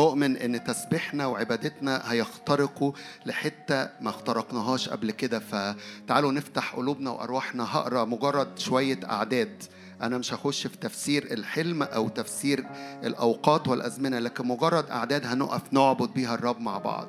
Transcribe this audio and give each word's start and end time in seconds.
أؤمن 0.00 0.36
إن 0.36 0.64
تسبيحنا 0.64 1.26
وعبادتنا 1.26 2.12
هيخترقوا 2.12 2.92
لحتة 3.26 3.88
ما 4.00 4.10
اخترقناهاش 4.10 4.88
قبل 4.88 5.10
كده. 5.10 5.38
فتعالوا 5.38 6.32
نفتح 6.32 6.74
قلوبنا 6.74 7.10
وأرواحنا. 7.10 7.64
هقرأ 7.64 8.04
مجرد 8.04 8.58
شوية 8.58 9.00
أعداد. 9.04 9.62
أنا 10.02 10.18
مش 10.18 10.34
هخش 10.34 10.66
في 10.66 10.76
تفسير 10.76 11.32
الحلم 11.32 11.82
أو 11.82 12.08
تفسير 12.08 12.66
الأوقات 13.04 13.68
والأزمنة 13.68 14.18
لكن 14.18 14.46
مجرد 14.46 14.90
أعداد 14.90 15.26
هنقف 15.26 15.62
نعبد 15.72 16.12
بيها 16.14 16.34
الرب 16.34 16.60
مع 16.60 16.78
بعض. 16.78 17.08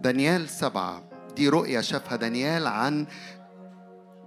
دانيال 0.00 0.48
سبعة. 0.48 1.02
دي 1.36 1.48
رؤية 1.48 1.80
شافها 1.80 2.16
دانيال 2.16 2.66
عن 2.66 3.06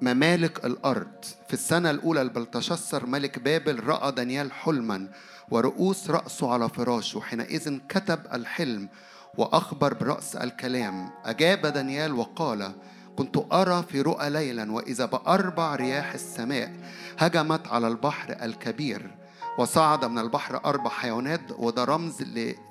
ممالك 0.06 0.66
الأرض. 0.66 1.26
في 1.48 1.54
السنة 1.54 1.90
الأولى 1.90 2.24
لبلتشسر 2.24 3.06
ملك 3.06 3.40
بابل 3.40 3.84
رأى 3.84 4.12
دانيال 4.12 4.52
حلما 4.52 5.08
ورؤوس 5.52 6.10
رأسه 6.10 6.54
على 6.54 6.70
فراشه 6.70 7.20
حينئذ 7.20 7.80
كتب 7.90 8.20
الحلم 8.34 8.90
وأخبر 9.38 9.94
برأس 9.94 10.36
الكلام. 10.36 11.10
أجاب 11.26 11.62
دانيال 11.62 12.14
وقال 12.14 12.72
كنت 13.16 13.38
أرى 13.54 13.84
في 13.90 14.02
رؤى 14.02 14.30
ليلا 14.30 14.72
وإذا 14.72 15.06
بأربع 15.06 15.76
رياح 15.76 16.14
السماء 16.14 16.74
هجمت 17.18 17.68
على 17.68 17.88
البحر 17.88 18.38
الكبير. 18.42 19.12
وصعد 19.58 20.06
من 20.06 20.20
البحر 20.20 20.66
أربع 20.66 20.90
حيوانات 20.90 21.52
وده 21.58 21.84
رمز 21.84 22.22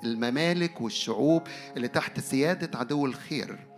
للممالك 0.03 0.81
والشعوب 0.81 1.41
اللي 1.77 1.87
تحت 1.87 2.19
سيادة 2.19 2.79
عدو 2.79 3.05
الخير. 3.05 3.74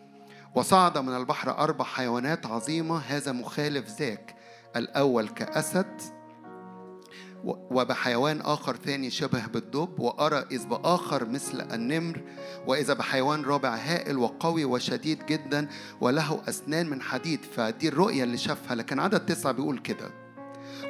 وصعد 0.57 0.97
من 0.97 1.15
البحر 1.15 1.51
أربع 1.57 1.85
حيوانات 1.85 2.45
عظيمة 2.45 2.97
هذا 2.97 3.31
مخالف 3.31 3.99
ذاك. 3.99 4.35
الأول 4.75 5.27
كأسد 5.27 6.01
وبحيوان 7.43 8.41
آخر 8.41 8.75
ثاني 8.75 9.09
شبه 9.09 9.45
بالدب 9.45 9.99
وأرى 9.99 10.45
إذ 10.51 10.67
بآخر 10.67 11.25
مثل 11.25 11.61
النمر 11.73 12.21
وإذا 12.67 12.93
بحيوان 12.93 13.43
رابع 13.45 13.75
هائل 13.75 14.17
وقوي 14.17 14.65
وشديد 14.65 15.25
جدا 15.25 15.67
وله 16.01 16.41
أسنان 16.49 16.89
من 16.89 17.01
حديد. 17.01 17.45
فدي 17.55 17.87
الرؤية 17.87 18.23
اللي 18.23 18.37
شافها 18.37 18.75
لكن 18.75 18.99
عدد 18.99 19.25
تسعة 19.25 19.51
بيقول 19.51 19.79
كده. 19.79 20.11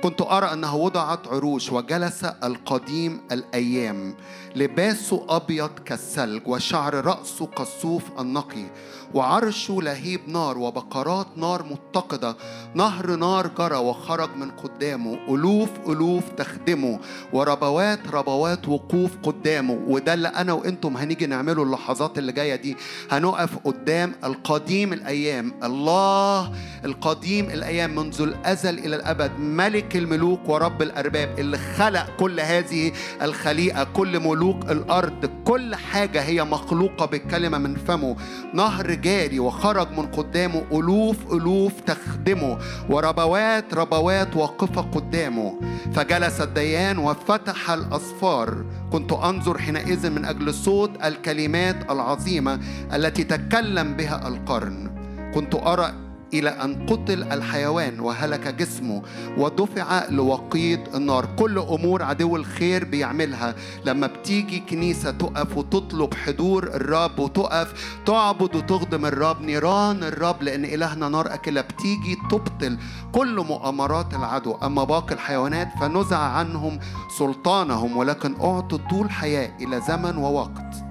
كنت 0.04 0.22
أرى 0.22 0.54
أنه 0.54 0.76
وضعت 0.76 1.28
عروش 1.28 1.72
وجلس 1.72 2.24
القديم 2.24 3.22
الأيام. 3.32 4.16
لباسه 4.56 5.26
أبيض 5.30 5.80
كالثلج 5.80 6.48
وشعر 6.48 7.06
رأسه 7.06 7.46
كالصوف 7.46 8.04
النقي. 8.20 8.66
وعرشه 9.14 9.78
لهيب 9.82 10.22
نار 10.28 10.58
وبقرات 10.58 11.28
نار 11.38 11.64
متقدة. 11.64 12.36
نهر 12.76 13.16
نار 13.16 13.48
جرى 13.48 13.76
وخرج 13.76 14.30
من 14.36 14.52
قدامه. 14.52 15.18
ألوف 15.30 15.70
ألوف 15.90 16.30
تخدمه. 16.30 17.00
وربوات 17.34 18.00
ربوات 18.14 18.68
وقوف 18.68 19.12
قدامه. 19.24 19.80
وده 19.88 20.14
اللي 20.14 20.28
أنا 20.28 20.54
وإنتم 20.54 20.98
هنيجي 20.98 21.26
نعمله 21.26 21.64
اللحظات 21.64 22.18
اللي 22.18 22.32
جاية 22.32 22.56
دي. 22.56 22.78
هنقف 23.12 23.58
قدام 23.58 24.14
القديم 24.24 24.94
الأيام. 24.94 25.54
الله 25.64 26.52
القديم 26.86 27.46
الأيام 27.46 27.96
منذ 27.96 28.22
الأزل 28.22 28.80
إلى 28.80 28.96
الأبد. 28.96 29.32
ملك 29.40 29.96
الملوك 29.96 30.50
ورب 30.50 30.82
الأرباب 30.82 31.40
اللي 31.40 31.58
خلق 31.58 32.16
كل 32.20 32.40
هذه 32.40 32.92
الخليقة 33.22 33.84
كل 33.84 34.20
ملوك 34.20 34.72
الأرض. 34.72 35.30
كل 35.46 35.76
حاجة 35.76 36.22
هي 36.22 36.44
مخلوقة 36.44 37.06
بالكلمة 37.06 37.58
من 37.58 37.76
فمه. 37.76 38.16
نهر 38.54 38.97
جاري 39.02 39.40
وخرج 39.40 39.88
من 39.98 40.06
قدامه 40.06 40.64
ألوف 40.72 41.34
ألوف 41.34 41.74
تخدمه 41.86 42.58
وربوات 42.90 43.74
ربوات 43.74 44.36
واقفة 44.36 44.82
قدامه. 44.82 45.60
فجلس 45.94 46.42
الديان 46.42 46.98
وفتح 46.98 47.72
الأصفار. 47.72 48.66
كنت 48.92 49.12
أنظر 49.12 49.58
حينئذ 49.58 50.10
من 50.10 50.26
أجل 50.26 50.54
صوت 50.54 50.92
الكلمات 51.04 51.92
العظيمة 51.92 52.60
التي 52.94 53.24
تكلم 53.24 53.94
بها 53.94 54.28
القرن. 54.28 54.92
كنت 55.36 55.56
أرى 55.56 56.07
إلى 56.34 56.50
أن 56.50 56.86
قتل 56.86 57.24
الحيوان 57.24 58.00
وهلك 58.00 58.48
جسمه 58.48 59.02
ودفع 59.38 60.10
لوقيد 60.10 60.80
النار. 60.96 61.28
كل 61.40 61.58
أمور 61.58 62.04
عدو 62.04 62.36
الخير 62.36 62.86
بيعملها. 62.86 63.56
لما 63.86 64.08
بتيجي 64.08 64.60
كنيسة 64.60 65.12
تقف 65.12 65.58
وتطلب 65.58 66.14
حضور 66.14 66.64
الرب 66.64 67.20
وتقف 67.20 67.98
تعبد 68.06 68.56
وتخدم 68.56 69.06
الرب. 69.06 69.42
نيران 69.42 70.04
الرب 70.04 70.44
لأن 70.44 70.66
إلهنا 70.66 71.10
نار 71.10 71.34
أكلة. 71.34 71.62
بتيجي 71.62 72.18
تبطل 72.32 72.78
كل 73.12 73.46
مؤامرات 73.48 74.14
العدو. 74.14 74.56
أما 74.64 74.84
باقي 74.84 75.16
الحيوانات 75.16 75.68
فنزع 75.82 76.20
عنهم 76.20 76.80
سلطانهم. 77.20 77.98
ولكن 77.98 78.36
أعطوا 78.42 78.80
طول 78.90 79.12
حياة 79.12 79.52
إلى 79.62 79.82
زمن 79.82 80.18
ووقت. 80.18 80.87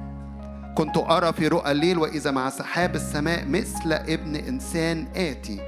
كنت 0.77 0.97
أرى 0.97 1.33
في 1.33 1.49
رؤى 1.49 1.71
الليل 1.71 1.99
وإذا 1.99 2.31
مع 2.31 2.51
سحاب 2.51 2.95
السماء 2.95 3.47
مثل 3.49 3.93
ابن 3.93 4.37
إنسان 4.37 5.07
آتي. 5.17 5.61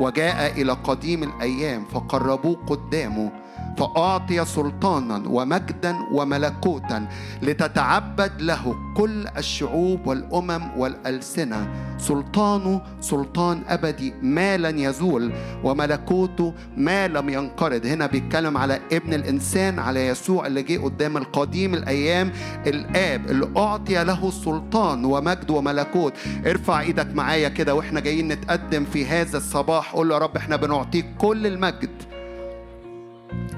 وجاء 0.00 0.60
إلى 0.60 0.72
قديم 0.72 1.22
الأيام 1.22 1.84
فقربوه 1.84 2.56
قدامه. 2.66 3.32
فأعطي 3.76 4.44
سلطانا 4.44 5.22
ومجدا 5.28 5.96
وملكوتا 6.12 7.08
لتتعبد 7.42 8.42
له 8.42 8.76
كل 8.96 9.26
الشعوب 9.36 10.06
والأمم 10.06 10.70
والألسنة. 10.76 11.68
سلطانه 11.98 12.82
سلطان 13.00 13.62
أبدي 13.68 14.14
ما 14.22 14.56
لن 14.56 14.78
يزول. 14.78 15.32
وملكوته 15.64 16.54
ما 16.76 17.08
لم 17.08 17.28
ينقرض. 17.28 17.86
هنا 17.86 18.06
بيتكلم 18.06 18.56
على 18.56 18.80
ابن 18.92 19.14
الإنسان 19.14 19.78
على 19.78 20.06
يسوع 20.06 20.46
اللي 20.46 20.62
جه 20.62 20.84
قدام 20.84 21.16
القديم 21.16 21.74
الأيام 21.74 22.32
الآب. 22.66 23.30
اللي 23.30 23.48
أعطي 23.56 24.04
له 24.04 24.30
سلطان 24.30 25.04
ومجد 25.04 25.50
وملكوت. 25.50 26.12
ارفع 26.46 26.80
إيدك 26.80 27.14
معايا 27.14 27.48
كده 27.48 27.74
وإحنا 27.74 28.00
جايين 28.00 28.28
نتقدم 28.28 28.84
في 28.84 29.06
هذا 29.06 29.36
الصباح. 29.36 29.92
قول 29.92 30.08
له 30.08 30.14
يا 30.14 30.20
رب 30.20 30.36
إحنا 30.36 30.56
بنعطيك 30.56 31.06
كل 31.18 31.46
المجد. 31.46 32.15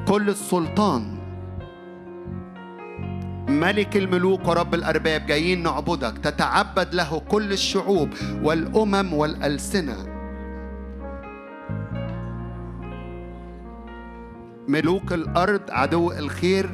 كل 0.08 0.28
السلطان. 0.28 1.18
ملك 3.48 3.96
الملوك 3.96 4.48
ورب 4.48 4.74
الأرباب 4.74 5.26
جايين 5.26 5.62
نعبدك. 5.62 6.18
تتعبد 6.18 6.94
له 6.94 7.18
كل 7.18 7.52
الشعوب 7.52 8.08
والأمم 8.42 9.14
والألسنة. 9.14 9.96
ملوك 14.68 15.12
الأرض 15.12 15.62
عدو 15.70 16.12
الخير. 16.12 16.70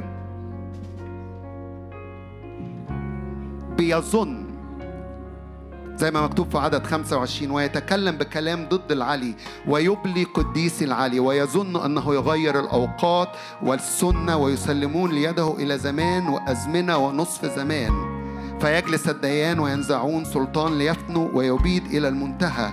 بيظن 3.77 4.44
زي 5.97 6.11
ما 6.11 6.23
مكتوب 6.23 6.51
في 6.51 6.59
عدد 6.59 6.87
25 6.87 7.51
ويتكلم 7.51 8.17
بكلام 8.17 8.69
ضد 8.69 8.93
العلي 8.93 9.35
ويبلي 9.69 10.25
قديس 10.25 10.83
العلي 10.83 11.21
ويظن 11.21 11.85
أنه 11.85 12.15
يغير 12.15 12.61
الأوقات 12.61 13.29
والسنة 13.63 14.37
ويسلمون 14.37 15.13
ليده 15.13 15.55
إلى 15.59 15.79
زمان 15.79 16.29
وأزمنة 16.29 16.97
ونصف 16.97 17.57
زمان. 17.57 17.93
فيجلس 18.61 19.09
الديان 19.09 19.59
وينزعون 19.59 20.25
سلطان 20.25 20.79
ليفنوا 20.79 21.29
ويبيد 21.35 21.87
إلى 21.87 22.09
المنتهى. 22.09 22.73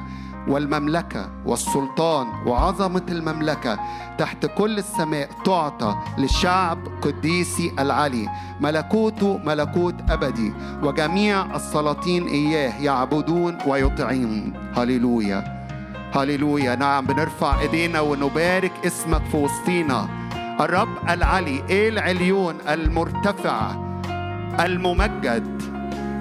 والمملكة 0.52 1.30
والسلطان 1.46 2.28
وعظمة 2.48 3.06
المملكة 3.10 3.80
تحت 4.18 4.46
كل 4.46 4.78
السماء 4.78 5.30
تعطى 5.46 5.96
للشعب 6.18 6.78
قديسي 7.02 7.72
العلي 7.80 8.30
ملكوته 8.62 9.38
ملكوت 9.46 9.96
أبدي 10.10 10.54
وجميع 10.84 11.56
السلاطين 11.56 12.28
إياه 12.28 12.82
يعبدون 12.82 13.58
ويطيعون 13.68 14.54
هللويا 14.78 15.62
هللويا. 16.16 16.76
نعم 16.76 17.06
بنرفع 17.06 17.60
إيدينا 17.60 18.00
ونبارك 18.00 18.72
اسمك 18.86 19.22
في 19.32 19.38
وسطينا. 19.38 20.08
الرب 20.60 21.10
العلي 21.10 21.64
إيه 21.70 21.90
العليون 21.90 22.56
المرتفع 22.70 23.72
الممجد 24.60 25.62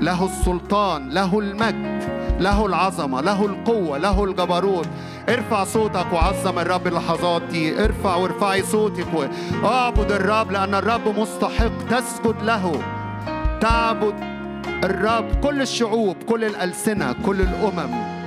له 0.01 0.25
السلطان 0.25 1.09
له 1.09 1.39
المجد. 1.39 2.30
له 2.41 2.67
العظمة 2.67 3.21
له 3.21 3.47
القوة 3.47 3.99
له 3.99 4.25
الجبروت. 4.25 4.89
ارفع 5.29 5.65
صوتك 5.65 6.07
وعظم 6.13 6.59
الرب 6.59 6.87
اللحظات 6.87 7.43
دي. 7.43 7.85
ارفع 7.85 8.17
وارفعي 8.17 8.63
صوتك 8.63 9.07
واعبد 9.63 10.13
الرب 10.13 10.51
لأن 10.51 10.75
الرب 10.75 11.19
مستحق. 11.19 11.89
تسجد 11.91 12.43
له. 12.43 12.83
تعبد 13.61 14.15
الرب. 14.85 15.41
كل 15.41 15.63
الشعوب 15.63 16.17
كل 16.23 16.45
الألسنة 16.45 17.13
كل 17.27 17.41
الأمم. 17.41 18.21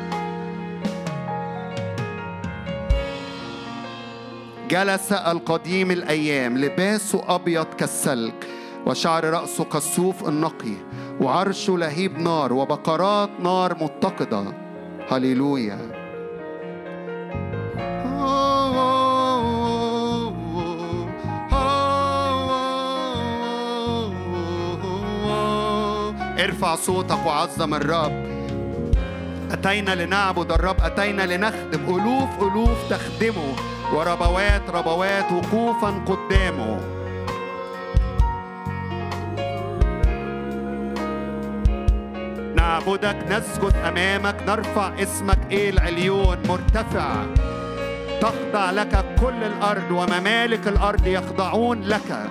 جلس 4.69 5.12
القديم 5.12 5.92
الأيام. 5.92 6.57
لباسه 6.57 7.36
أبيض 7.36 7.66
كالثلج 7.66 8.33
وشعر 8.86 9.24
رأسه 9.24 9.63
كالصوف 9.63 10.27
النقي. 10.30 10.93
وعرشه 11.23 11.77
لهيب 11.77 12.19
نار 12.19 12.53
وبقرات 12.53 13.29
نار 13.39 13.75
متقدة. 13.81 14.43
هللويا. 15.11 15.79
ارفع 26.39 26.75
صوتك 26.75 27.25
وعظم 27.25 27.73
الرب. 27.73 28.11
أتينا 29.51 29.95
لنعبد 29.95 30.51
الرب 30.51 30.75
أتينا 30.81 31.35
لنخدم. 31.35 31.83
ألوف 31.95 32.29
ألوف 32.41 32.89
تخدمه. 32.89 33.53
وربوات 33.93 34.69
ربوات 34.69 35.31
وقوفا 35.31 36.03
قدامه. 36.07 36.93
نعبدك 42.73 43.17
نسجد 43.29 43.75
أمامك 43.87 44.35
نرفع 44.47 44.91
اسمك 45.03 45.37
إيه 45.51 45.69
العليون 45.69 46.37
مرتفع. 46.49 47.25
تخضع 48.21 48.71
لك 48.71 49.05
كل 49.21 49.43
الأرض 49.43 49.91
وممالك 49.91 50.67
الأرض 50.67 51.07
يخضعون 51.07 51.81
لك. 51.81 52.29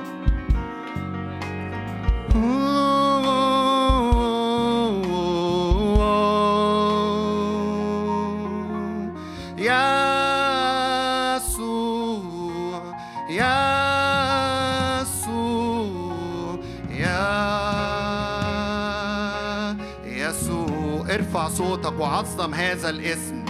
صوتك 21.56 22.00
وعظم 22.00 22.54
هذا 22.54 22.90
الاسم. 22.90 23.41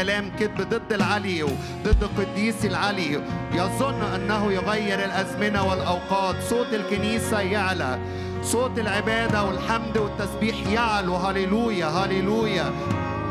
كلام 0.00 0.32
كذب 0.38 0.60
ضد 0.60 0.92
العلي 0.92 1.42
وضد 1.42 2.08
قديس 2.18 2.64
العلي. 2.64 3.20
يظن 3.52 4.02
أنه 4.14 4.52
يغير 4.52 5.04
الأزمنة 5.04 5.68
والأوقات. 5.68 6.34
صوت 6.50 6.66
الكنيسة 6.72 7.40
يعلى. 7.40 7.98
صوت 8.42 8.78
العبادة 8.78 9.44
والحمد 9.44 9.98
والتسبيح 9.98 10.56
يعلو. 10.72 11.16
هللويا 11.16 11.86
هللويا. 11.86 12.72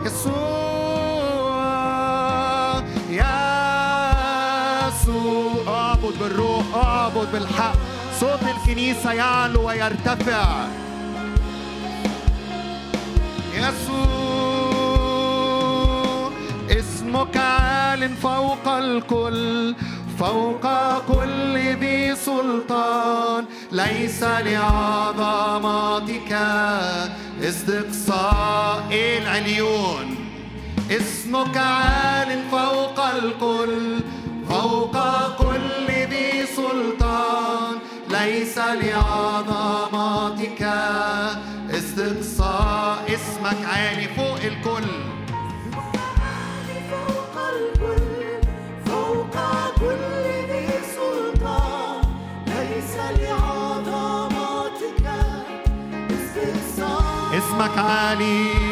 يسوع 0.06 0.40
يسوع. 4.88 5.52
أعبد 5.68 6.14
بالروح 6.20 6.66
أعبد 6.76 7.32
بالحق. 7.32 7.76
صوت 8.20 8.40
الكنيسة 8.44 9.12
يعلو 9.12 9.68
ويرتفع. 9.68 10.69
عال 18.00 18.16
فوق 18.16 18.68
الكل 18.68 19.76
فوق 20.20 20.66
كل 21.08 21.58
ذي 21.58 22.16
سلطان. 22.16 23.46
ليس 23.72 24.24
لعظمتك 24.24 26.34
استقصاء 27.44 28.88
العليون. 28.92 30.16
اسمك 30.92 31.58
عال 31.58 32.44
فوق 32.52 33.00
الكل 33.00 34.00
فوق 34.50 34.98
كل 35.38 35.88
ذي 35.88 36.46
سلطان. 36.56 37.76
ليس 38.10 38.58
لعظمتك 38.58 40.64
استقصاء 41.70 43.04
اسمك 43.08 43.66
عالي. 43.66 44.08
فوق 44.18 44.29
استقصاء 57.60 57.70
اسمك 57.70 57.78
عالي 57.78 58.69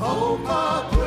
فوق 0.00 0.97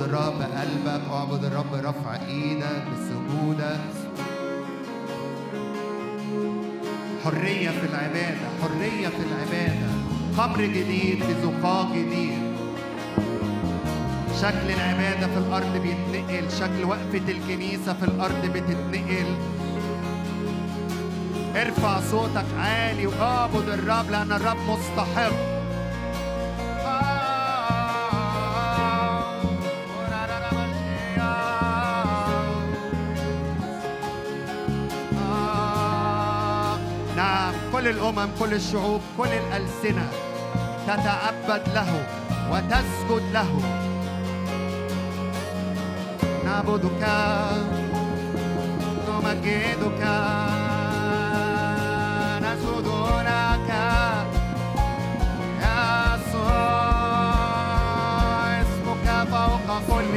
اعبد 0.00 0.12
الرب 0.12 0.38
بقلبك 0.38 1.02
اعبد 1.12 1.44
الرب 1.44 1.74
رفع 1.74 2.26
إيدك 2.26 2.84
بسجودك 2.92 3.80
حرية 7.24 7.70
في 7.70 7.86
العبادة 7.86 8.48
حرية 8.62 9.08
في 9.08 9.22
العبادة. 9.28 9.90
قبر 10.38 10.60
جديد 10.64 11.22
بذقاق 11.24 11.92
جديد. 11.92 12.38
شكل 14.40 14.70
العبادة 14.70 15.26
في 15.26 15.38
الأرض 15.38 15.72
بيتنقل 15.82 16.50
شكل 16.50 16.84
وقفة 16.84 17.32
الكنيسة 17.32 17.92
في 17.92 18.04
الأرض 18.04 18.46
بتتنقل. 18.46 19.36
ارفع 21.56 22.00
صوتك 22.00 22.46
عالي 22.58 23.06
واعبد 23.06 23.68
الرب 23.68 24.10
لأن 24.10 24.32
الرب 24.32 24.58
مستحق. 24.68 25.49
الأمم 37.90 38.28
كل 38.38 38.54
الشعوب 38.54 39.00
كل 39.18 39.28
الألسنة 39.28 40.06
تتعبد 40.86 41.62
له 41.74 41.90
وتسجد 42.50 43.24
له. 43.32 43.50
نعبدك 46.44 47.02
نمجدك 49.08 50.02
نسجد 52.44 52.88
لك. 53.28 53.70
اسمك 58.60 59.06
فوق 59.30 59.68
كل 59.90 60.14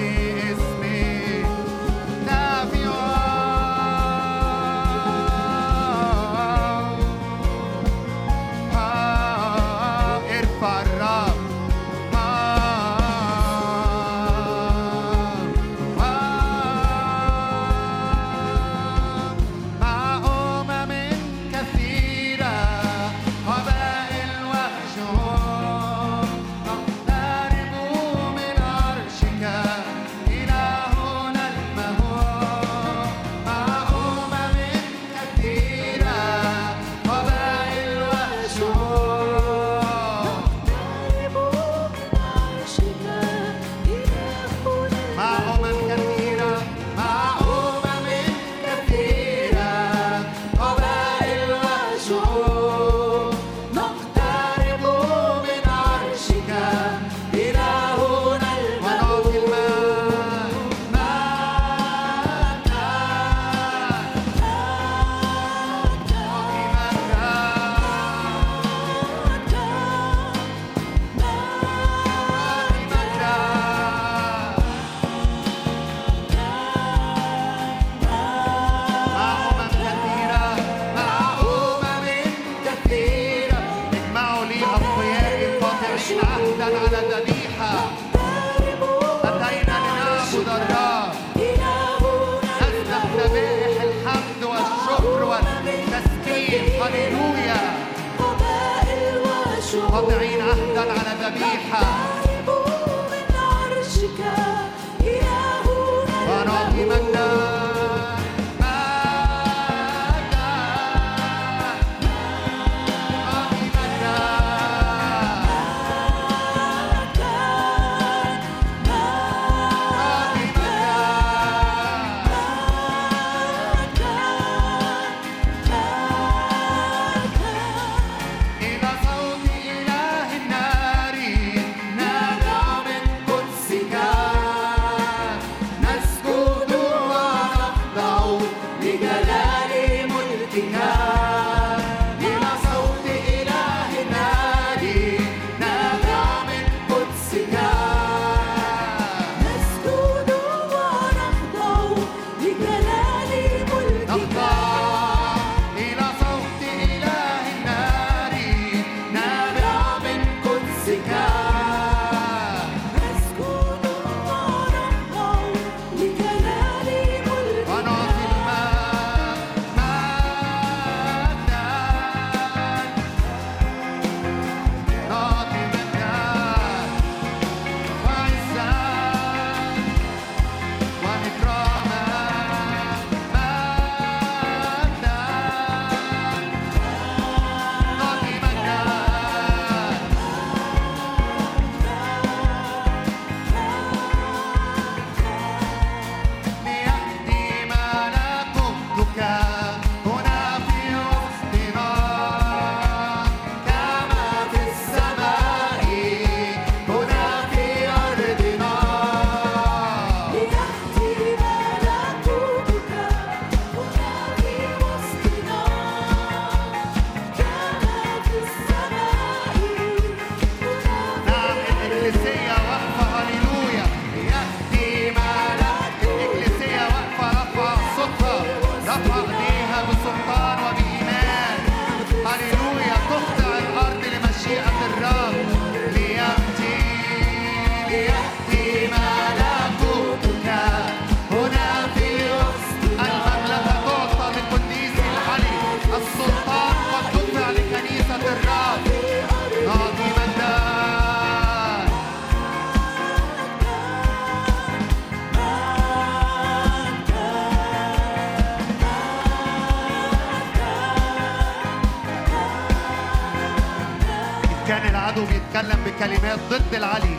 بيتكلم 265.25 265.83
بكلمات 265.85 266.39
ضد 266.49 266.73
العلي 266.75 267.17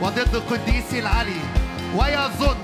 وضد 0.00 0.42
قديسي 0.50 0.98
العلي 0.98 1.40
ويظن 1.96 2.56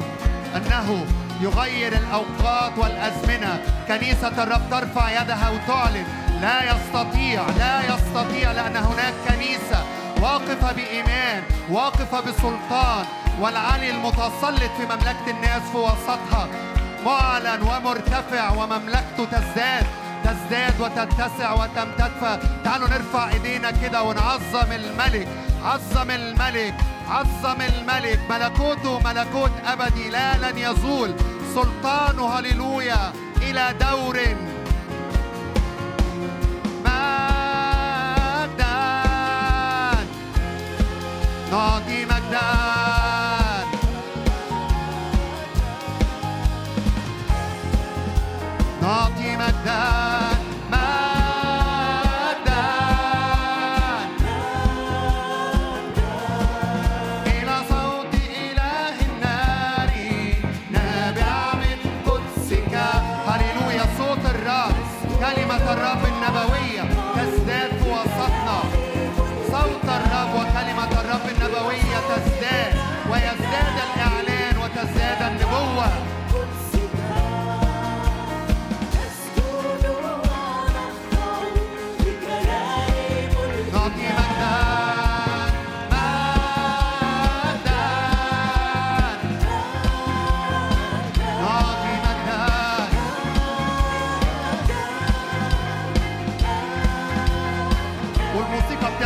أنه 0.56 1.06
يغير 1.40 1.92
الأوقات 1.92 2.78
والأزمنة. 2.78 3.60
كنيسة 3.88 4.42
الرب 4.42 4.70
ترفع 4.70 5.22
يدها 5.22 5.50
وتعلن 5.50 6.06
لا 6.40 6.72
يستطيع 6.72 7.42
لا 7.58 7.94
يستطيع 7.94 8.52
لأن 8.52 8.76
هناك 8.76 9.14
كنيسة 9.28 9.84
واقفة 10.20 10.72
بإيمان 10.72 11.42
واقفة 11.70 12.20
بسلطان. 12.20 13.04
والعلي 13.40 13.90
المتسلط 13.90 14.70
في 14.78 14.84
مملكة 14.84 15.30
الناس 15.30 15.62
في 15.72 15.76
وسطها 15.76 16.48
معلن 17.06 17.62
ومرتفع 17.62 18.50
ومملكته 18.50 19.24
تزداد. 19.32 19.86
تزداد 20.24 20.80
وتتسع 20.80 21.52
وتمتد 21.52 22.12
فتعالوا 22.20 22.88
نرفع 22.88 23.28
إيدينا 23.32 23.70
كده 23.70 24.02
ونعظم 24.02 24.72
الملك 24.72 25.28
عظم 25.64 26.10
الملك 26.10 26.74
عظم 27.08 27.60
الملك. 27.60 28.20
ملكوته 28.30 28.98
ملكوت 28.98 29.50
أبدي 29.66 30.10
لا 30.10 30.36
لن 30.50 30.58
يزول. 30.58 31.14
سلطانه 31.54 32.28
هللويا 32.28 33.12
إلى 33.42 33.74
دور. 33.80 34.20
مجدا 36.84 37.54
نعطي 41.50 42.04
مجدا 42.04 42.83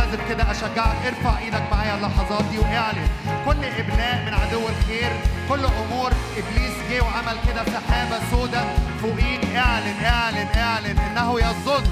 بتعزف 0.09 0.29
كده 0.29 0.51
اشجعك 0.51 1.05
ارفع 1.05 1.39
إيدك 1.39 1.63
معايا 1.71 1.95
اللحظات 1.95 2.43
دي 2.51 2.57
واعلن. 2.57 3.07
كل 3.45 3.65
ابلاء 3.65 4.23
من 4.25 4.33
عدو 4.33 4.61
الخير 4.67 5.11
كل 5.49 5.65
أمور 5.65 6.11
إبليس 6.37 6.73
جه 6.91 7.01
وعمل 7.01 7.37
كده 7.47 7.63
سحابة 7.65 8.19
سوداء 8.31 8.79
فوقيك. 9.01 9.45
اعلن 9.55 10.05
اعلن 10.05 10.47
اعلن. 10.55 10.99
إنه 10.99 11.39
يظن 11.39 11.83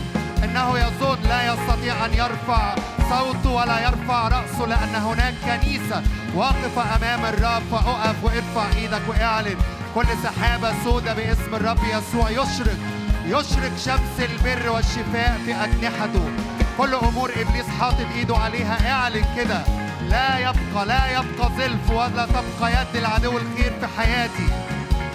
إنه 0.43 0.80
يظن 0.80 1.17
لا 1.30 1.53
يستطيع 1.53 2.06
أن 2.06 2.13
يرفع 2.13 2.75
صوته 3.10 3.49
ولا 3.49 3.80
يرفع 3.80 4.27
رأسه 4.27 4.65
لأن 4.65 4.95
هناك 4.95 5.34
كنيسة 5.45 6.03
واقفة 6.36 6.95
أمام 6.95 7.25
الرب. 7.25 7.63
فأقف 7.71 8.23
وارفع 8.23 8.77
إيدك 8.77 9.01
واعلن. 9.10 9.58
كل 9.95 10.08
سحابة 10.23 10.73
سوداء 10.84 11.15
باسم 11.15 11.56
الرب 11.56 11.80
يسوع. 11.84 12.30
يشرق 12.30 12.77
يشرق 13.25 13.77
شمس 13.86 14.17
البر 14.19 14.69
والشفاء 14.69 15.39
في 15.45 15.56
أجنحته. 15.56 16.30
كل 16.77 16.93
أمور 16.93 17.31
إبليس 17.31 17.65
حاطط 17.79 18.05
إيده 18.15 18.37
عليها. 18.37 18.91
اعلن 18.91 19.25
كده. 19.37 19.61
لا 20.09 20.39
يبقى 20.39 20.85
لا 20.85 21.11
يبقى 21.11 21.51
زلف 21.57 21.89
ولا 21.91 22.25
تبقى 22.25 22.71
يد 22.71 22.95
العدو 22.95 23.37
الخير 23.37 23.73
في 23.79 23.87
حياتي. 23.97 24.47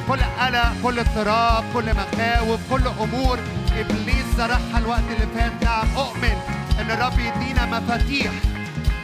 كل 0.09 0.19
قلق 0.41 0.73
كل 0.83 0.99
اضطراب 0.99 1.65
كل 1.75 1.85
مخاوف 1.95 2.61
كل 2.71 2.87
أمور 2.87 3.39
إبليس 3.79 4.27
زرعها 4.37 4.79
الوقت 4.79 5.03
اللي 5.11 5.27
فات 5.35 5.53
نعم 5.65 5.87
أؤمن 5.97 6.37
إن 6.81 6.91
الرب 6.91 7.19
يدينا 7.19 7.67
مفاتيح. 7.67 8.33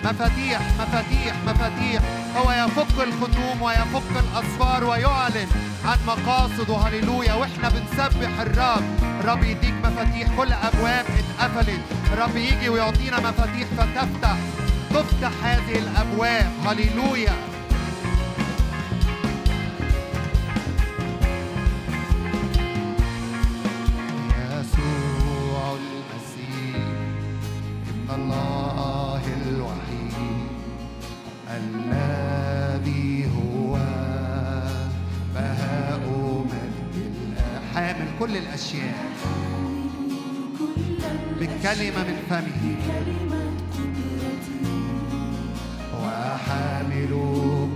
مفاتيح 0.04 0.60
مفاتيح 0.80 1.34
مفاتيح. 1.46 2.02
هو 2.36 2.52
يفك 2.52 3.02
الختوم 3.02 3.62
ويفك 3.62 4.10
الأسفار 4.10 4.84
ويعلن 4.84 5.48
عن 5.84 5.98
مقاصده. 6.06 6.76
هللويا. 6.76 7.34
وإحنا 7.34 7.68
بنسبح 7.68 8.40
الرب. 8.40 8.82
الرب 9.20 9.44
يديك 9.44 9.74
مفاتيح. 9.84 10.28
كل 10.36 10.52
أبواب 10.52 11.04
اتقفلت. 11.18 11.80
الرب 12.12 12.36
يجي 12.36 12.68
ويعطينا 12.68 13.20
مفاتيح 13.20 13.68
فتفتح 13.78 14.36
تفتح 14.90 15.32
هذه 15.44 15.78
الأبواب. 15.78 16.52
هللويا. 16.66 17.57
الأشياء. 38.58 38.94
بالكلمة 41.38 42.02
من 42.04 42.16
فمه. 42.30 42.76
وحامل 46.02 47.12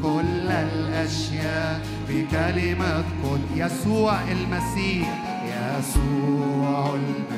كل 0.02 0.50
الأشياء 0.50 1.82
بكلمة 2.08 3.04
كل 3.22 3.60
يسوع 3.60 4.20
المسيح 4.32 5.08
يسوع 5.46 6.94
المسيح. 6.94 7.31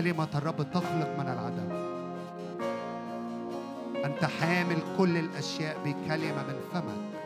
كلمة 0.00 0.28
الرب 0.34 0.70
تخلق 0.72 1.08
من 1.18 1.28
العدم. 1.28 1.70
أنت 4.04 4.24
حامل 4.24 4.78
كل 4.98 5.16
الأشياء 5.16 5.76
بكلمة 5.84 6.42
من 6.42 6.56
فمك. 6.72 7.20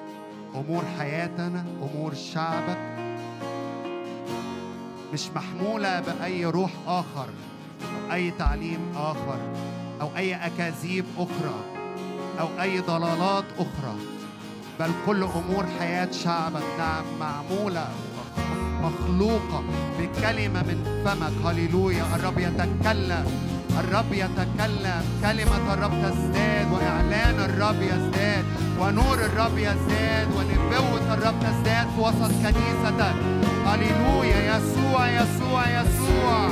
أمور 0.55 0.85
حياتنا 0.99 1.65
أمور 1.83 2.15
شعبك. 2.15 2.79
مش 5.13 5.31
محمولة 5.37 6.01
بأي 6.01 6.45
روح 6.47 6.71
آخر 6.87 7.29
أو 7.83 8.13
أي 8.13 8.31
تعليم 8.31 8.93
آخر 8.97 9.39
أو 10.01 10.09
أي 10.17 10.35
أكاذيب 10.35 11.05
أخرى 11.19 11.65
أو 12.41 12.49
أي 12.63 12.81
ضلالات 12.81 13.45
أخرى 13.59 13.97
بل 14.81 14.91
كل 15.07 15.23
أمور 15.23 15.65
حياة 15.79 16.11
شعبك. 16.11 16.63
نعم 16.79 17.05
معمولة. 17.21 17.89
مخلوقة 18.83 19.63
بكلمة 19.99 20.63
من 20.63 21.03
فمك. 21.05 21.47
هللويا. 21.47 22.05
الرب 22.15 22.39
يتكلم. 22.39 23.27
الرب 23.81 24.13
يتكلم. 24.13 25.03
كلمة 25.23 25.75
الرب 25.75 25.93
تزداد 26.03 26.73
وإعلان 26.73 27.41
الرب 27.41 27.83
يزداد 27.83 28.45
ونور 28.81 29.15
الرب 29.15 29.59
يزداد 29.59 30.29
ونبوة 30.37 31.15
الرب 31.15 31.41
تزداد 31.41 31.87
في 31.97 32.01
وسط 32.01 32.33
كنيستك. 32.43 33.15
هللويا. 33.67 34.57
يسوع 34.57 35.11
يسوع 35.11 35.63
يسوع. 35.69 36.49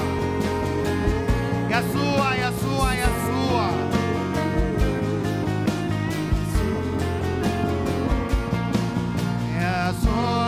يسوع 1.70 2.34
يسوع 2.34 2.94
يسوع. 2.94 3.70
يسوع. 9.60 10.41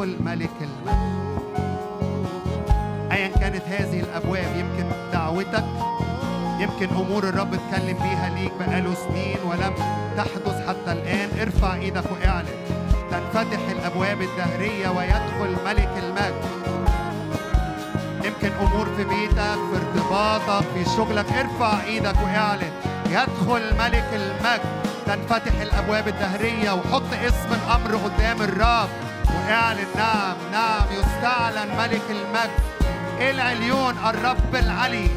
اسمه 0.00 0.04
الملك 0.04 0.50
المجد 0.60 1.40
ايا 3.12 3.28
كانت 3.28 3.62
هذه 3.68 4.00
الأبواب 4.00 4.56
يمكن 4.56 4.84
دعوتك 5.12 5.64
يمكن 6.58 6.88
أمور 6.88 7.24
الرب 7.24 7.54
اتكلم 7.54 7.96
بيها 7.98 8.30
ليك 8.34 8.52
بقاله 8.60 8.94
سنين 8.94 9.36
ولم 9.44 9.74
تحدث 10.16 10.68
حتى 10.68 10.92
الآن. 10.92 11.28
ارفع 11.40 11.74
إيدك 11.74 12.04
واعلن. 12.12 12.48
تنفتح 13.10 13.60
الأبواب 13.70 14.22
الدهرية 14.22 14.88
ويدخل 14.88 15.56
ملك 15.64 15.90
المجد 16.02 16.44
يمكن 18.24 18.52
أمور 18.66 18.86
في 18.96 19.04
بيتك 19.04 19.36
في 19.36 19.76
ارتباطك 19.76 20.66
في 20.74 20.84
شغلك. 20.96 21.32
ارفع 21.32 21.82
إيدك 21.84 22.16
واعلن. 22.24 22.72
يدخل 23.06 23.76
ملك 23.78 24.08
المجد 24.12 24.60
تنفتح 25.06 25.60
الأبواب 25.60 26.08
الدهرية 26.08 26.70
وحط 26.72 27.12
اسم 27.26 27.48
الأمر 27.52 27.96
قدام 27.96 28.42
الرب. 28.42 28.88
اعلن 29.50 29.86
نعم 29.96 30.36
نعم 30.52 30.86
يستعلن 30.92 31.76
ملك 31.78 32.02
المجد. 32.10 32.50
إيه 33.18 33.30
العليون؟ 33.30 33.98
الرب 33.98 34.54
العلي. 34.54 35.10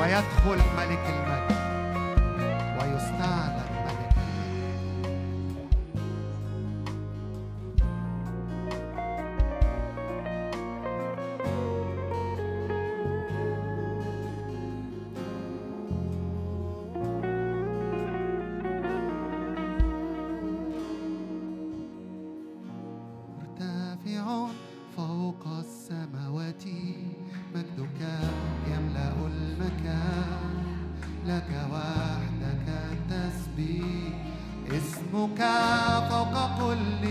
ويدخل 0.00 0.62
ملك 0.76 1.04
المجد. 1.08 1.33
فوق 35.24 36.34
كل 36.58 37.04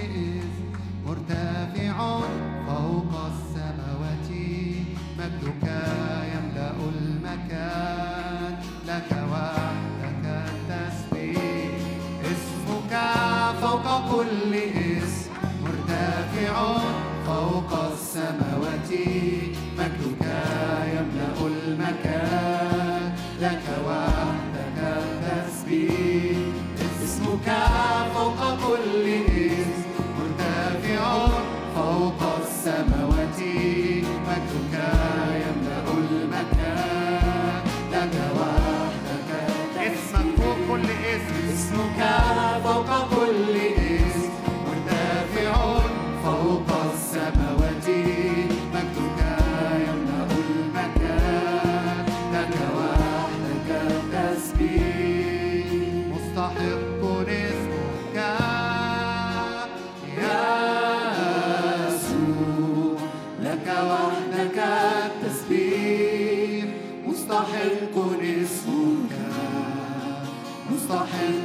our 70.94 71.08
hands. 71.08 71.43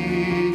see. 0.00 0.47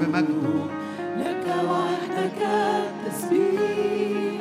بمجده 0.00 0.64
لك 1.16 1.46
وحدك 1.70 2.42
التسبيح 2.42 4.40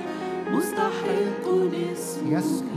مستحق 0.51 1.47
اسمك 2.39 2.68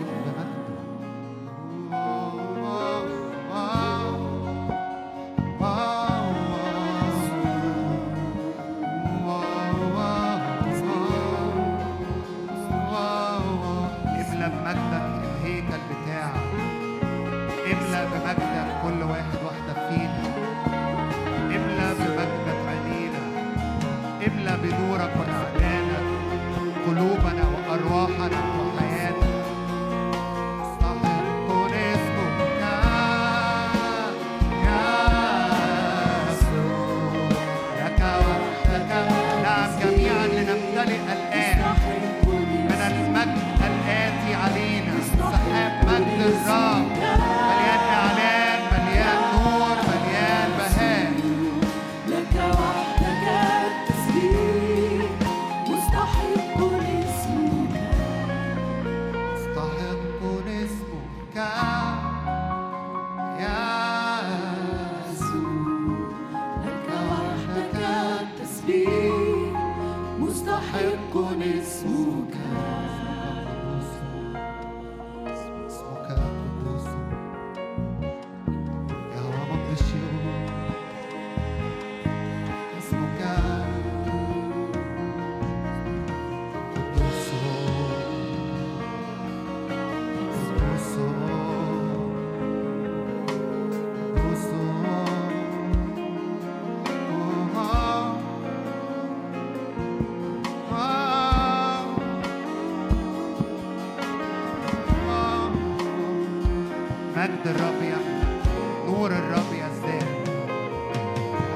مجد 107.23 107.47
الرب 107.47 107.83
يملأ 107.83 108.43
نور 108.87 109.11
الرب 109.11 109.53
يزداد 109.53 110.29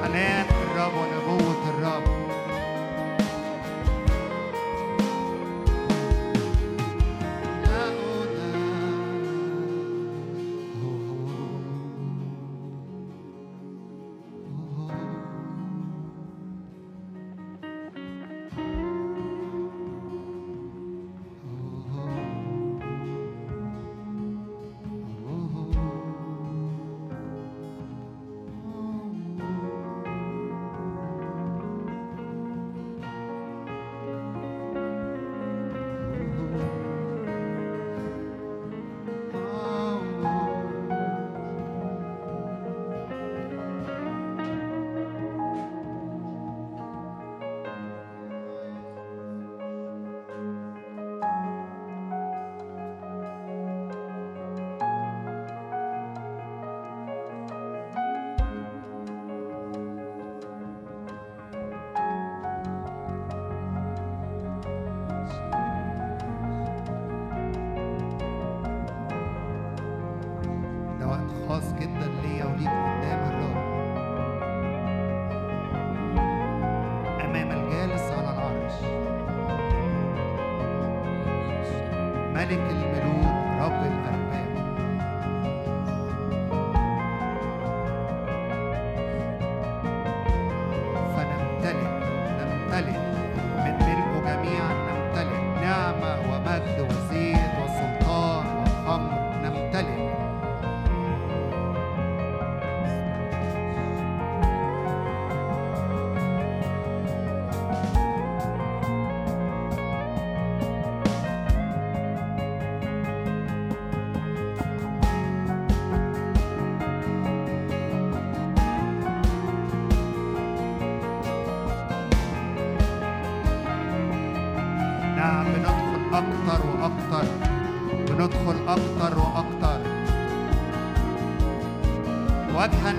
حنان 0.03 0.45
الرب 0.61 0.93
ونبوة 0.93 1.26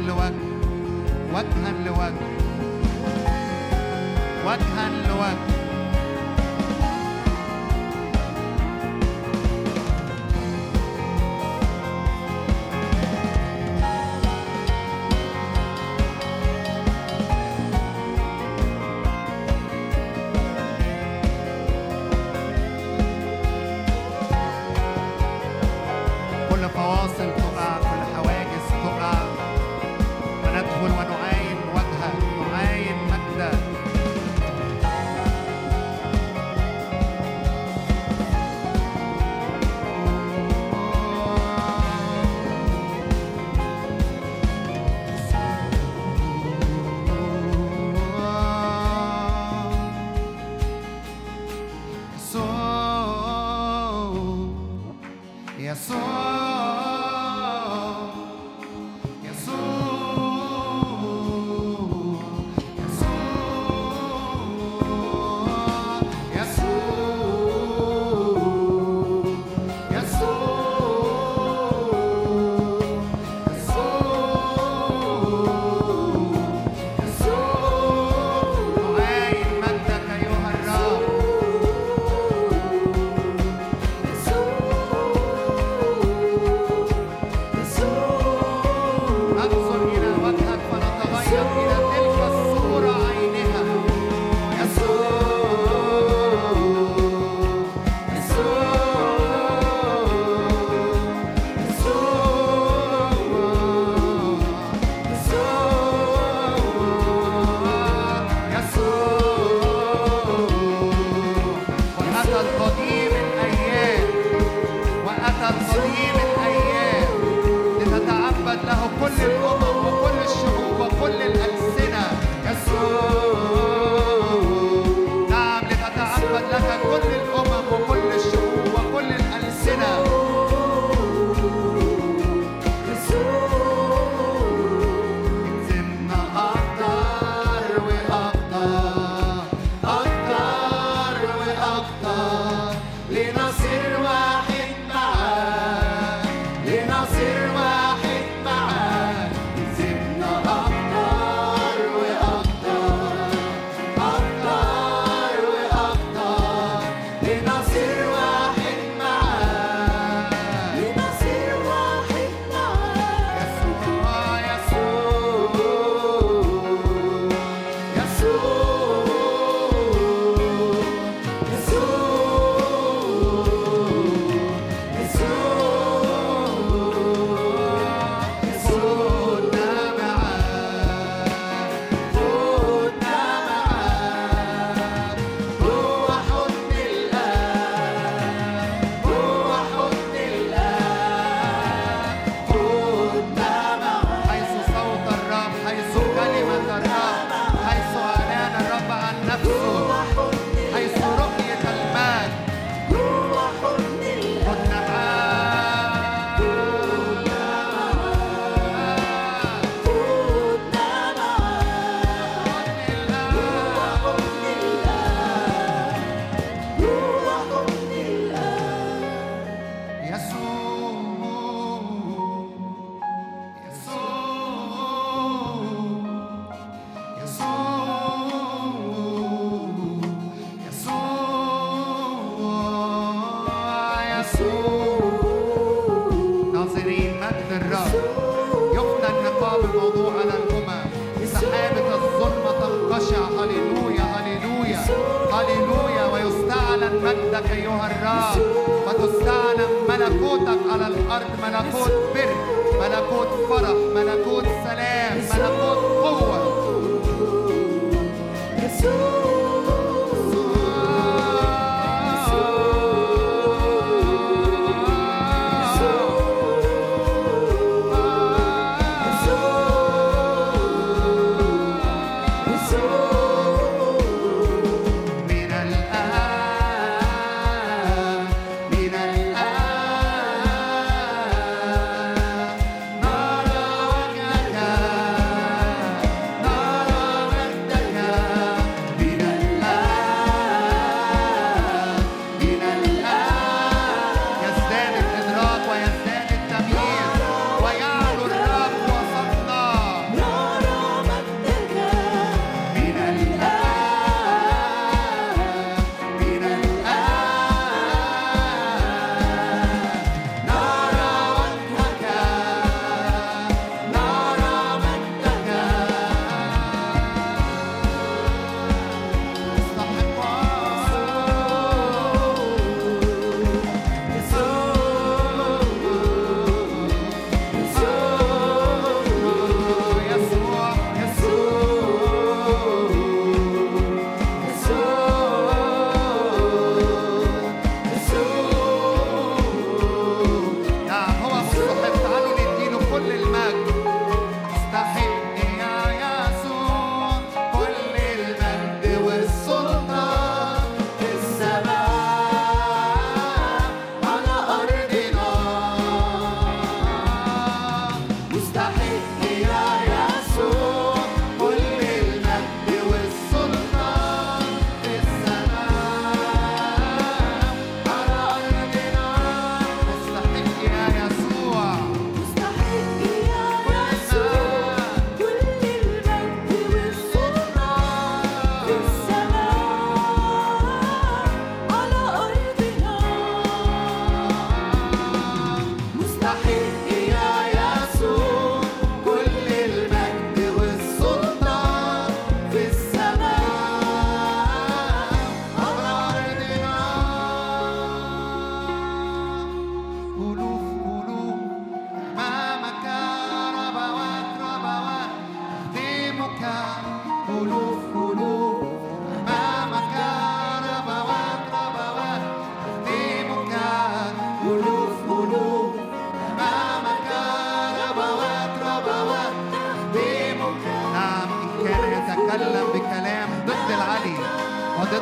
لوجه 0.08 0.32
وجها 1.34 1.72
لوجه 1.86 2.26
وجها 4.46 4.88
لوجه 5.08 5.57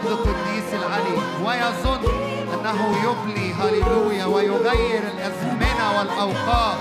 الرب 0.07 0.27
القديس 0.27 0.69
العلي. 0.73 1.17
ويظن 1.45 2.05
أنه 2.55 2.97
يبلي 3.05 3.55
هللويا 3.55 4.25
ويغير 4.25 5.03
الأزمنة 5.15 5.99
والأوقات. 5.99 6.77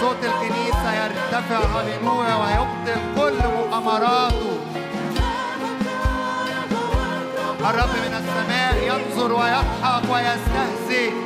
صوت 0.00 0.16
الكنيسة 0.22 1.04
يرتفع 1.04 1.58
هللويا 1.58 2.34
ويبطل 2.34 3.00
كل 3.16 3.48
مؤامراته. 3.58 4.58
الرب 7.70 7.94
من 8.04 8.14
السماء 8.22 8.74
ينظر 8.86 9.32
ويضحك 9.32 10.02
ويستهزئ. 10.12 11.25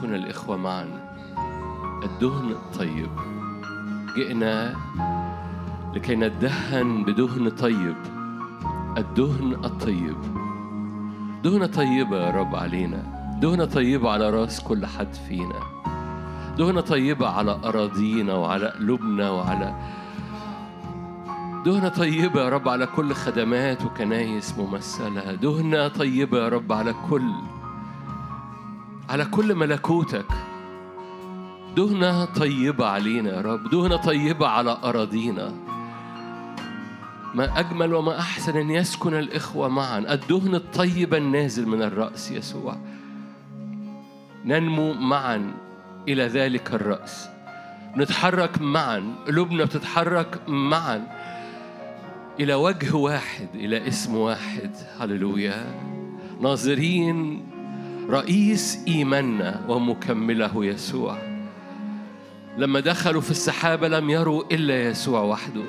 يسكن 0.00 0.14
الإخوة 0.14 0.56
معا. 0.56 0.86
الدهن 2.04 2.50
الطيب 2.50 3.10
جئنا 4.16 4.74
لكي 5.94 6.16
ندهن 6.16 7.04
بدهن 7.04 7.50
طيب. 7.50 7.96
الدهن 8.98 9.52
الطيب. 9.64 10.16
دهنة 11.44 11.66
طيبة 11.66 12.16
يا 12.16 12.30
رب 12.30 12.56
علينا. 12.56 13.02
دهنة 13.42 13.64
طيبة 13.64 14.10
على 14.10 14.30
رأس 14.30 14.60
كل 14.60 14.86
حد 14.86 15.14
فينا. 15.28 15.60
دهنة 16.58 16.80
طيبة 16.80 17.28
على 17.28 17.60
أراضينا 17.64 18.34
وعلى 18.34 18.68
قلوبنا 18.68 19.30
وعلى 19.30 19.74
دهنة 21.64 21.88
طيبة 21.88 22.40
يا 22.40 22.48
رب 22.48 22.68
على 22.68 22.86
كل 22.86 23.14
خدمات 23.14 23.84
وكنايس 23.84 24.58
ممثلة. 24.58 25.34
دهنة 25.34 25.88
طيبة 25.88 26.38
يا 26.38 26.48
رب 26.48 26.72
على 26.72 26.94
كل 27.10 27.32
على 29.10 29.24
كل 29.24 29.54
ملكوتك. 29.54 30.26
دهنة 31.76 32.24
طيبة 32.24 32.86
علينا 32.86 33.30
يا 33.30 33.40
رب. 33.40 33.70
دهنة 33.70 33.96
طيبة 33.96 34.46
على 34.46 34.78
أراضينا. 34.84 35.52
ما 37.34 37.58
أجمل 37.60 37.94
وما 37.94 38.18
أحسن 38.18 38.56
أن 38.56 38.70
يسكن 38.70 39.14
الإخوة 39.14 39.68
معا. 39.68 39.98
الدهن 39.98 40.54
الطيب 40.54 41.14
النازل 41.14 41.68
من 41.68 41.82
الرأس 41.82 42.30
يسوع. 42.30 42.76
ننمو 44.44 44.92
معا 44.92 45.52
إلى 46.08 46.26
ذلك 46.26 46.74
الرأس. 46.74 47.28
نتحرك 47.96 48.60
معا. 48.60 49.14
قلوبنا 49.26 49.64
بتتحرك 49.64 50.40
معا 50.48 51.06
إلى 52.40 52.54
وجه 52.54 52.96
واحد 52.96 53.48
إلى 53.54 53.88
اسم 53.88 54.16
واحد. 54.16 54.76
هللويا. 54.98 55.80
ناظرين 56.40 57.49
رئيس 58.10 58.78
إيماننا 58.88 59.64
ومكمله 59.68 60.64
يسوع. 60.64 61.18
لما 62.58 62.80
دخلوا 62.80 63.20
في 63.20 63.30
السحابة 63.30 63.88
لم 63.88 64.10
يروا 64.10 64.42
إلا 64.52 64.82
يسوع 64.88 65.20
وحده. 65.22 65.62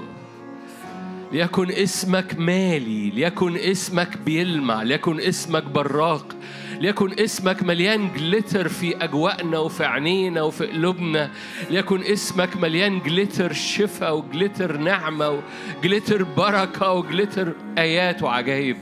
ليكن 1.32 1.72
اسمك 1.72 2.36
مالي 2.39 3.10
ليكن 3.10 3.58
اسمك 3.58 4.18
بيلمع 4.26 4.84
ليكن 4.84 5.20
اسمك 5.20 5.64
براق 5.64 6.36
ليكن 6.80 7.20
اسمك 7.20 7.64
مليان 7.64 8.10
جليتر 8.14 8.68
في 8.68 9.04
أجواءنا 9.04 9.60
وفي 9.60 9.86
عينينا 9.86 10.42
وفي 10.42 10.66
قلوبنا 10.66 11.32
ليكن 11.70 12.04
اسمك 12.04 12.58
مليان 12.58 13.00
جليتر 13.00 13.54
شفاء 13.54 14.18
وجليتر 14.18 14.78
نعمة 14.78 15.42
وجليتر 15.80 16.24
بركة 16.24 16.92
وجليتر 16.92 17.54
آيات 17.78 18.24
وعجائب 18.24 18.78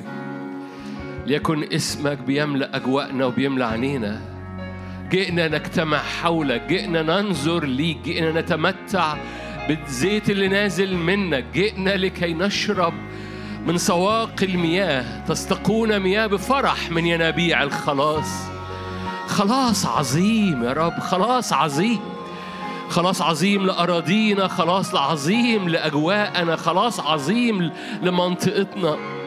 ليكن 1.26 1.74
اسمك 1.74 2.18
بيملأ 2.18 2.76
أجواءنا 2.76 3.26
وبيملأ 3.26 3.66
عينينا 3.66 4.22
جئنا 5.12 5.48
نجتمع 5.48 5.98
حولك 5.98 6.62
جئنا 6.70 7.02
ننظر 7.02 7.66
ليك 7.66 7.98
جئنا 8.06 8.42
نتمتع 8.42 9.18
بالزيت 9.68 10.30
اللي 10.30 10.48
نازل 10.48 10.96
منك. 10.96 11.46
جئنا 11.54 11.98
لكي 11.98 12.34
نشرب 12.34 12.94
من 13.66 13.78
سواق 13.78 14.36
المياه. 14.44 15.26
تستقون 15.26 16.00
مياه 16.00 16.28
بفرح 16.28 16.92
من 16.92 17.06
ينابيع 17.06 17.64
الخلاص. 17.64 18.30
خلاص 19.28 19.86
عظيم 19.86 20.64
يا 20.64 20.74
رب 20.74 21.00
خلاص 21.00 21.54
عظيم. 21.54 22.00
خلاص 22.90 23.22
عظيم 23.22 23.66
لأراضينا 23.66 24.48
خلاص 24.48 24.96
عظيم 24.96 25.70
لأجواءنا 25.70 26.56
خلاص 26.56 27.00
عظيم 27.00 27.72
لمنطقتنا. 28.02 29.19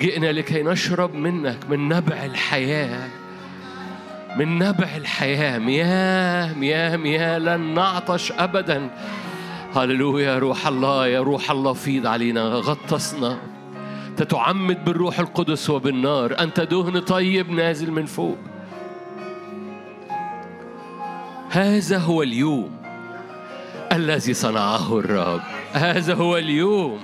جئنا 0.00 0.32
لكي 0.32 0.62
نشرب 0.62 1.14
منك 1.14 1.58
من 1.70 1.88
نبع 1.88 2.24
الحياة. 2.24 3.08
من 4.36 4.58
نبع 4.58 4.96
الحياة. 4.96 5.58
مياه 5.58 6.54
مياه 6.54 6.96
مياه 6.96 7.38
لن 7.38 7.74
نعطش 7.74 8.32
أبدا. 8.32 8.90
هللويا 9.76 10.32
يا 10.32 10.38
روح 10.38 10.66
الله 10.66 11.06
يا 11.06 11.20
روح 11.20 11.50
الله 11.50 11.72
فيض 11.72 12.06
علينا 12.06 12.42
غطسنا. 12.42 13.38
أنت 14.08 14.22
تعمد 14.22 14.84
بالروح 14.84 15.18
القدس 15.18 15.70
وبالنار. 15.70 16.40
أنت 16.40 16.60
دهن 16.60 16.98
طيب 16.98 17.50
نازل 17.50 17.90
من 17.90 18.06
فوق. 18.06 18.38
هذا 21.50 21.98
هو 21.98 22.22
اليوم 22.22 22.70
الذي 23.92 24.34
صنعه 24.34 24.98
الرب. 24.98 25.40
هذا 25.72 26.14
هو 26.14 26.36
اليوم 26.36 26.98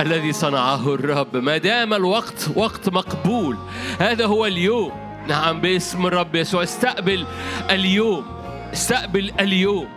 الذي 0.00 0.32
صنعه 0.32 0.94
الرب. 0.94 1.36
ما 1.36 1.56
دام 1.56 1.94
الوقت 1.94 2.50
وقت 2.56 2.88
مقبول 2.88 3.56
هذا 3.98 4.26
هو 4.26 4.46
اليوم. 4.46 4.92
نعم 5.28 5.60
باسم 5.60 6.06
الرب 6.06 6.34
يسوع. 6.34 6.62
استقبل 6.62 7.26
اليوم. 7.70 8.24
استقبل 8.72 9.32
اليوم. 9.40 9.88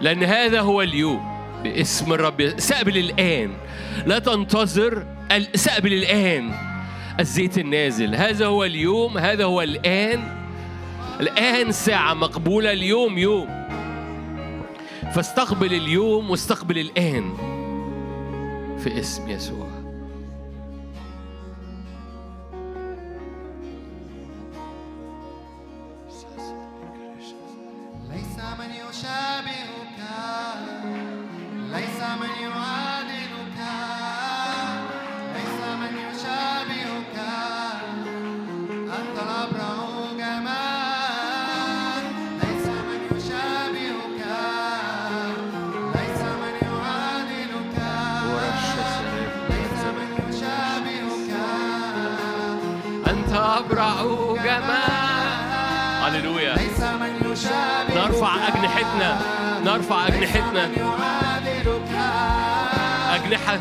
لأن 0.00 0.24
هذا 0.24 0.60
هو 0.60 0.82
اليوم. 0.82 1.32
باسم 1.62 2.12
الرب 2.12 2.40
استقبل 2.40 2.98
الآن. 2.98 3.52
لا 4.06 4.18
تنتظر 4.18 5.06
استقبل 5.30 5.92
الآن. 5.92 6.54
الزيت 7.20 7.58
النازل. 7.58 8.14
هذا 8.14 8.46
هو 8.46 8.64
اليوم. 8.64 9.18
هذا 9.18 9.44
هو 9.44 9.62
الآن. 9.62 10.22
الآن 11.20 11.72
ساعة 11.72 12.14
مقبولة. 12.14 12.72
اليوم 12.72 13.18
يوم. 13.18 13.48
فاستقبل 15.14 15.74
اليوم 15.74 16.30
واستقبل 16.30 16.78
الآن. 16.78 17.51
في 18.82 19.00
اسم 19.00 19.28
يسوع 19.28 19.68
ليس 19.68 19.71
نرفع 59.82 60.06
أجنحتنا. 60.06 60.64
أجنحة. 63.14 63.58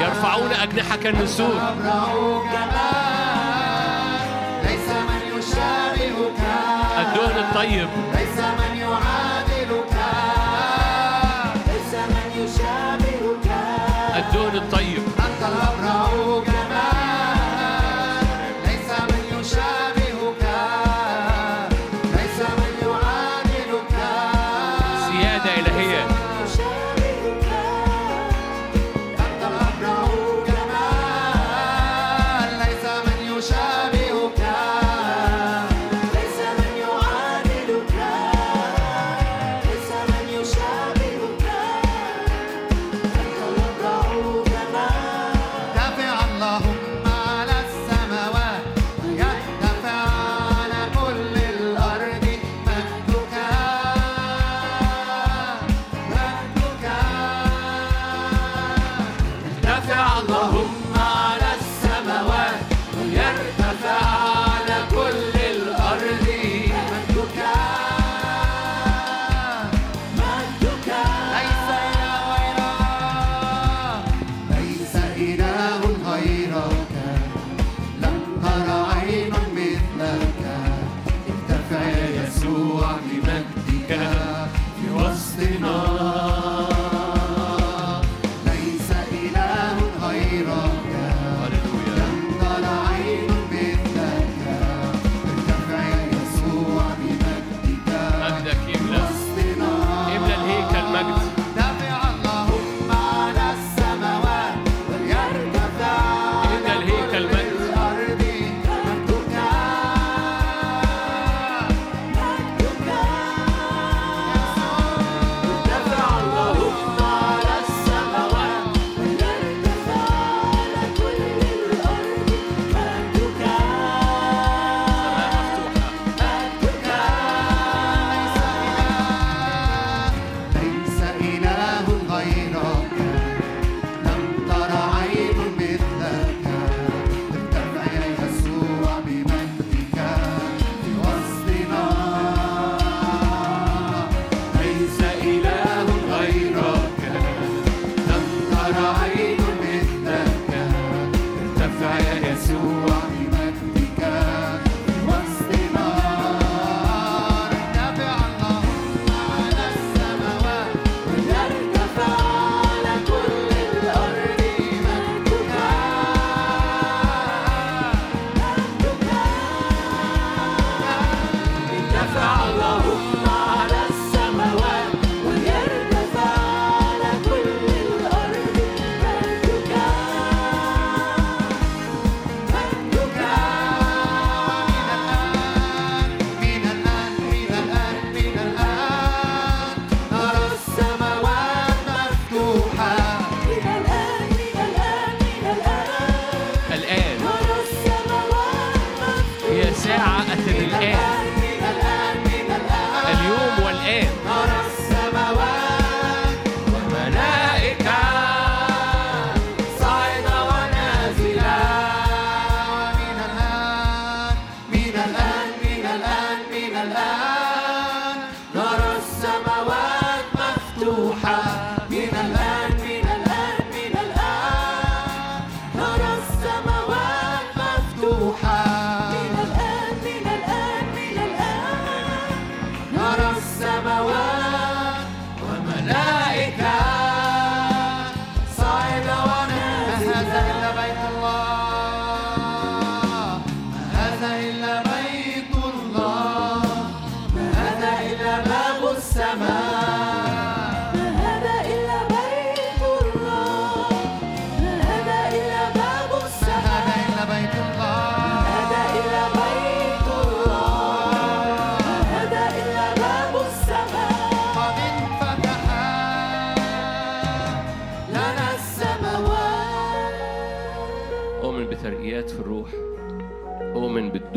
يرفعون 0.00 0.52
أجنحة 0.52 0.96
كالنسور. 0.96 1.60
الدهن 6.98 7.38
الطيب. 7.38 7.88
ليس 8.14 8.38
من 8.38 8.67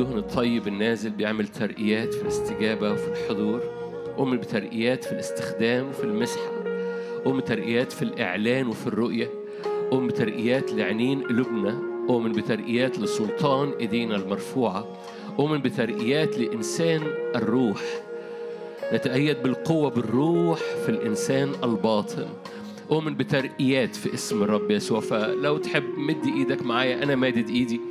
أؤمن 0.02 0.14
بالدهن 0.14 0.30
الطيب 0.30 0.68
النازل 0.68 1.10
بيعمل 1.10 1.48
ترقيات 1.48 2.14
في 2.14 2.22
الاستجابة 2.22 2.92
وفي 2.92 3.08
الحضور 3.08 3.62
أؤمن 4.18 4.38
بترقيات 4.38 5.04
في 5.04 5.12
الاستخدام 5.12 5.90
وفي 5.90 6.04
المسحة 6.04 6.52
أؤمن 7.26 7.40
بترقيات 7.40 7.92
في 7.92 8.02
الإعلان 8.02 8.68
وفي 8.68 8.88
الرؤية 8.88 9.30
أؤمن 9.92 10.08
بترقيات 10.08 10.72
لعينين 10.74 11.22
قلوبنا 11.22 11.80
أؤمن 12.10 12.32
بترقيات 12.32 13.00
لسلطان 13.00 13.72
إيدينا 13.80 14.16
المرفوعة 14.16 14.98
أؤمن 15.40 15.58
بترقيات 15.58 16.38
لإنسان 16.38 17.02
الروح. 17.36 17.82
نتأيد 18.94 19.44
بالقوة 19.44 19.90
بالروح 19.90 20.60
في 20.60 20.90
الإنسان 20.90 21.52
الباطن. 21.64 22.28
أؤمن 22.92 23.16
بترقيات 23.16 23.96
في 23.96 24.14
اسم 24.14 24.44
الرب 24.44 24.72
يسوع. 24.72 25.00
فلو 25.00 25.58
تحب 25.58 25.84
مد 25.98 26.26
إيدك 26.26 26.66
معايا 26.66 27.04
أنا 27.04 27.16
مادد 27.16 27.50
إيدي. 27.50 27.82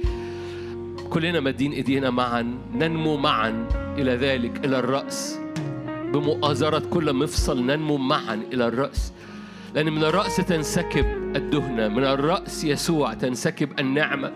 كلنا 1.10 1.40
مادين 1.40 1.72
إيدينا 1.72 2.10
معا 2.10 2.58
ننمو 2.74 3.16
معا 3.16 3.68
إلى 3.98 4.14
ذلك 4.14 4.64
إلى 4.64 4.78
الرأس. 4.78 5.38
بمؤازرة 6.12 6.82
كل 6.90 7.12
مفصل 7.12 7.62
ننمو 7.66 7.96
معا 7.96 8.34
إلى 8.52 8.68
الرأس. 8.68 9.12
لأن 9.74 9.92
من 9.92 10.04
الرأس 10.04 10.36
تنسكب 10.36 11.06
الدهنة 11.36 11.88
من 11.88 12.04
الرأس 12.04 12.64
يسوع 12.64 13.14
تنسكب 13.14 13.80
النعمة 13.80 14.32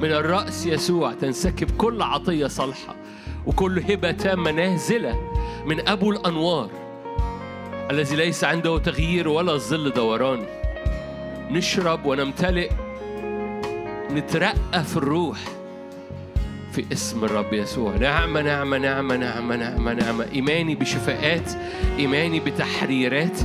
من 0.00 0.12
الرأس 0.12 0.66
يسوع 0.66 1.12
تنسكب 1.12 1.70
كل 1.70 2.02
عطية 2.02 2.46
صالحة. 2.46 2.96
وكل 3.46 3.78
هبة 3.78 4.10
تامة 4.10 4.50
نازلة 4.50 5.30
من 5.66 5.88
أبو 5.88 6.10
الأنوار. 6.10 6.70
الذي 7.90 8.16
ليس 8.16 8.44
عنده 8.44 8.78
تغيير 8.78 9.28
ولا 9.28 9.56
ظل 9.56 9.90
دوران. 9.90 10.46
نشرب 11.50 12.06
ونمتلئ 12.06 12.70
نترقى 14.10 14.84
في 14.84 14.96
الروح. 14.96 15.57
في 16.72 16.84
اسم 16.92 17.24
الرب 17.24 17.52
يسوع. 17.52 17.96
نعمة 17.96 18.42
نعمة 18.42 18.78
نعمة 18.78 19.16
نعمة 19.16 19.56
نعمة 19.56 19.94
نعمة 19.94 20.26
إيماني 20.32 20.74
بشفاءات 20.74 21.50
إيماني 21.98 22.40
بتحريرات 22.40 23.38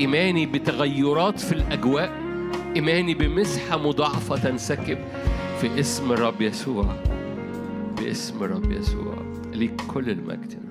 إيماني 0.00 0.46
بتغيرات 0.46 1.40
في 1.40 1.52
الأجواء 1.52 2.12
إيماني 2.76 3.14
بمسحة 3.14 3.78
مضاعفة 3.78 4.36
تنسكب 4.36 4.98
في 5.60 5.80
اسم 5.80 6.12
الرب 6.12 6.40
يسوع. 6.42 6.96
باسم 7.98 8.44
الرب 8.44 8.72
يسوع. 8.72 9.14
ليك 9.52 9.80
كل 9.88 10.10
المجد 10.10 10.69